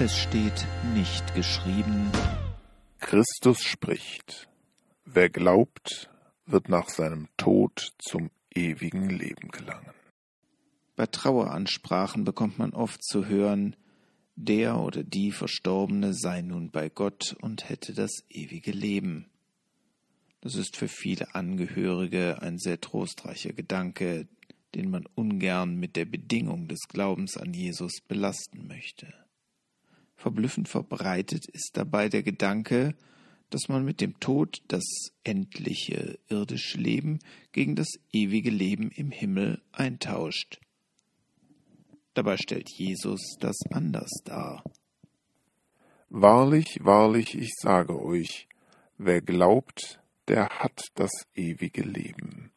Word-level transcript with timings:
Es 0.00 0.18
steht 0.18 0.66
nicht 0.92 1.36
geschrieben. 1.36 2.10
Christus 2.98 3.62
spricht. 3.62 4.48
Wer 5.04 5.30
glaubt, 5.30 6.10
wird 6.46 6.68
nach 6.68 6.88
seinem 6.88 7.28
Tod 7.36 7.92
zum 7.98 8.30
ewigen 8.52 9.08
Leben 9.08 9.50
gelangen. 9.52 9.94
Bei 10.96 11.06
Traueransprachen 11.06 12.24
bekommt 12.24 12.58
man 12.58 12.72
oft 12.72 13.04
zu 13.04 13.26
hören, 13.26 13.76
der 14.34 14.80
oder 14.80 15.04
die 15.04 15.30
Verstorbene 15.30 16.12
sei 16.12 16.42
nun 16.42 16.72
bei 16.72 16.88
Gott 16.88 17.36
und 17.40 17.68
hätte 17.68 17.94
das 17.94 18.24
ewige 18.28 18.72
Leben. 18.72 19.30
Das 20.40 20.56
ist 20.56 20.76
für 20.76 20.88
viele 20.88 21.36
Angehörige 21.36 22.42
ein 22.42 22.58
sehr 22.58 22.80
trostreicher 22.80 23.52
Gedanke, 23.52 24.26
den 24.74 24.90
man 24.90 25.06
ungern 25.14 25.76
mit 25.76 25.94
der 25.94 26.04
Bedingung 26.04 26.66
des 26.66 26.80
Glaubens 26.88 27.36
an 27.36 27.54
Jesus 27.54 28.00
belasten 28.00 28.66
möchte. 28.66 29.23
Verblüffend 30.16 30.68
verbreitet 30.68 31.46
ist 31.46 31.72
dabei 31.74 32.08
der 32.08 32.22
Gedanke, 32.22 32.94
dass 33.50 33.68
man 33.68 33.84
mit 33.84 34.00
dem 34.00 34.18
Tod 34.20 34.62
das 34.68 34.84
endliche 35.22 36.18
irdische 36.28 36.78
Leben 36.78 37.20
gegen 37.52 37.76
das 37.76 37.88
ewige 38.12 38.50
Leben 38.50 38.90
im 38.90 39.10
Himmel 39.10 39.62
eintauscht. 39.72 40.60
Dabei 42.14 42.36
stellt 42.36 42.70
Jesus 42.70 43.36
das 43.40 43.56
anders 43.70 44.10
dar. 44.24 44.64
Wahrlich, 46.08 46.78
wahrlich, 46.80 47.34
ich 47.34 47.52
sage 47.60 48.00
euch, 48.00 48.48
wer 48.98 49.20
glaubt, 49.20 50.00
der 50.28 50.48
hat 50.48 50.80
das 50.94 51.10
ewige 51.34 51.82
Leben. 51.82 52.52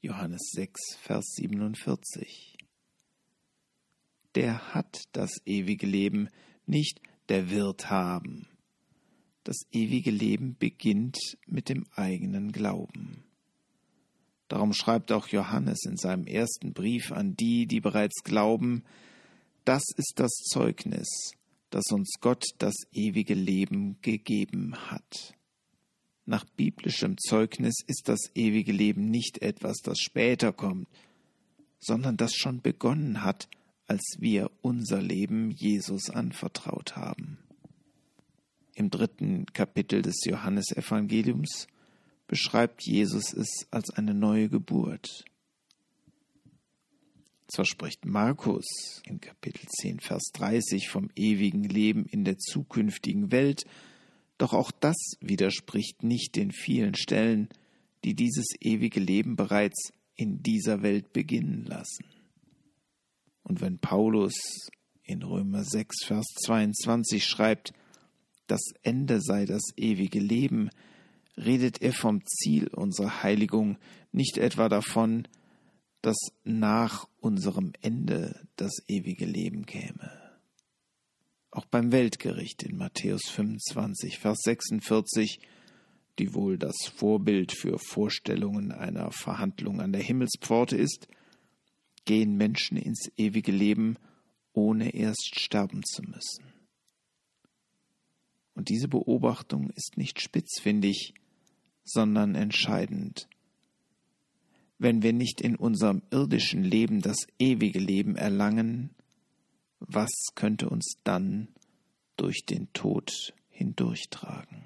Johannes 0.00 0.50
6, 0.52 0.96
Vers 1.00 1.34
47. 1.36 2.56
Der 4.34 4.74
hat 4.74 5.04
das 5.12 5.30
ewige 5.44 5.86
Leben, 5.86 6.28
nicht 6.66 7.00
der 7.28 7.50
wird 7.50 7.90
haben. 7.90 8.46
Das 9.44 9.66
ewige 9.72 10.10
Leben 10.10 10.56
beginnt 10.58 11.18
mit 11.46 11.68
dem 11.68 11.84
eigenen 11.94 12.52
Glauben. 12.52 13.24
Darum 14.48 14.72
schreibt 14.72 15.12
auch 15.12 15.28
Johannes 15.28 15.84
in 15.84 15.96
seinem 15.96 16.26
ersten 16.26 16.72
Brief 16.72 17.12
an 17.12 17.36
die, 17.36 17.66
die 17.66 17.80
bereits 17.80 18.22
glauben, 18.22 18.84
das 19.64 19.82
ist 19.96 20.14
das 20.16 20.30
Zeugnis, 20.30 21.32
das 21.70 21.84
uns 21.90 22.14
Gott 22.20 22.44
das 22.58 22.74
ewige 22.92 23.34
Leben 23.34 23.96
gegeben 24.02 24.76
hat. 24.90 25.34
Nach 26.26 26.44
biblischem 26.44 27.16
Zeugnis 27.18 27.74
ist 27.86 28.08
das 28.08 28.30
ewige 28.34 28.72
Leben 28.72 29.10
nicht 29.10 29.42
etwas, 29.42 29.78
das 29.78 29.98
später 29.98 30.52
kommt, 30.52 30.88
sondern 31.80 32.16
das 32.16 32.34
schon 32.34 32.62
begonnen 32.62 33.22
hat, 33.22 33.48
als 33.86 34.16
wir 34.18 34.50
unser 34.62 35.00
Leben 35.00 35.50
Jesus 35.50 36.10
anvertraut 36.10 36.96
haben. 36.96 37.38
Im 38.74 38.90
dritten 38.90 39.46
Kapitel 39.46 40.02
des 40.02 40.24
Johannesevangeliums 40.24 41.68
beschreibt 42.26 42.84
Jesus 42.84 43.32
es 43.32 43.66
als 43.70 43.90
eine 43.90 44.14
neue 44.14 44.48
Geburt. 44.48 45.24
Zwar 47.46 47.66
spricht 47.66 48.04
Markus 48.04 49.02
in 49.04 49.20
Kapitel 49.20 49.68
10, 49.68 50.00
Vers 50.00 50.30
30 50.32 50.88
vom 50.88 51.10
ewigen 51.14 51.62
Leben 51.62 52.06
in 52.06 52.24
der 52.24 52.38
zukünftigen 52.38 53.30
Welt, 53.30 53.64
doch 54.38 54.54
auch 54.54 54.72
das 54.72 54.96
widerspricht 55.20 56.02
nicht 56.02 56.34
den 56.34 56.50
vielen 56.50 56.96
Stellen, 56.96 57.48
die 58.02 58.14
dieses 58.14 58.46
ewige 58.60 58.98
Leben 58.98 59.36
bereits 59.36 59.92
in 60.16 60.42
dieser 60.42 60.82
Welt 60.82 61.12
beginnen 61.12 61.64
lassen. 61.64 62.04
Und 63.44 63.60
wenn 63.60 63.78
Paulus 63.78 64.34
in 65.04 65.22
Römer 65.22 65.64
6, 65.64 66.04
Vers 66.04 66.26
22 66.44 67.24
schreibt, 67.24 67.72
das 68.46 68.62
Ende 68.82 69.20
sei 69.20 69.44
das 69.46 69.62
ewige 69.76 70.18
Leben, 70.18 70.70
redet 71.36 71.80
er 71.82 71.92
vom 71.92 72.24
Ziel 72.26 72.68
unserer 72.68 73.22
Heiligung, 73.22 73.78
nicht 74.12 74.38
etwa 74.38 74.68
davon, 74.68 75.28
dass 76.02 76.18
nach 76.44 77.08
unserem 77.20 77.72
Ende 77.80 78.46
das 78.56 78.72
ewige 78.88 79.24
Leben 79.24 79.66
käme. 79.66 80.10
Auch 81.50 81.66
beim 81.66 81.92
Weltgericht 81.92 82.62
in 82.62 82.76
Matthäus 82.76 83.22
25, 83.30 84.18
Vers 84.18 84.40
46, 84.42 85.38
die 86.18 86.34
wohl 86.34 86.58
das 86.58 86.76
Vorbild 86.94 87.52
für 87.52 87.78
Vorstellungen 87.78 88.72
einer 88.72 89.10
Verhandlung 89.12 89.80
an 89.80 89.92
der 89.92 90.02
Himmelspforte 90.02 90.76
ist, 90.76 91.08
gehen 92.04 92.36
Menschen 92.36 92.76
ins 92.76 93.10
ewige 93.16 93.52
Leben, 93.52 93.96
ohne 94.52 94.94
erst 94.94 95.40
sterben 95.40 95.82
zu 95.84 96.02
müssen. 96.02 96.52
Und 98.54 98.68
diese 98.68 98.88
Beobachtung 98.88 99.70
ist 99.70 99.96
nicht 99.96 100.20
spitzfindig, 100.20 101.14
sondern 101.84 102.34
entscheidend. 102.34 103.28
Wenn 104.78 105.02
wir 105.02 105.12
nicht 105.12 105.40
in 105.40 105.56
unserem 105.56 106.02
irdischen 106.10 106.62
Leben 106.62 107.00
das 107.00 107.26
ewige 107.38 107.78
Leben 107.78 108.16
erlangen, 108.16 108.90
was 109.80 110.10
könnte 110.34 110.68
uns 110.68 110.94
dann 111.04 111.48
durch 112.16 112.44
den 112.46 112.72
Tod 112.72 113.34
hindurchtragen? 113.50 114.63